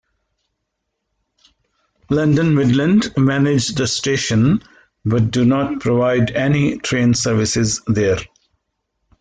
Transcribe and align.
London 2.09 2.55
Midland 2.55 3.15
manage 3.17 3.67
the 3.67 3.85
station 3.85 4.63
but 5.05 5.29
do 5.29 5.45
not 5.45 5.79
provide 5.79 6.31
any 6.31 6.79
train 6.79 7.13
services 7.13 7.81
there. 7.85 8.17